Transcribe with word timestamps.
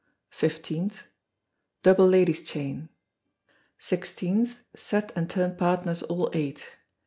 15th, 0.33 1.03
Double 1.83 2.07
ladies' 2.07 2.41
chain. 2.41 2.89
16th, 3.79 4.55
Set 4.75 5.11
and 5.15 5.29
turn 5.29 5.55
partners 5.55 6.01
all 6.01 6.31
eight. 6.33 6.71